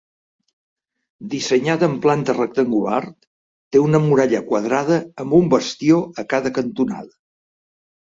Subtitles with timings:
[1.33, 3.03] Dissenyada amb planta rectangular,
[3.77, 7.17] té una muralla quadrada amb un bastió a cada cantonada.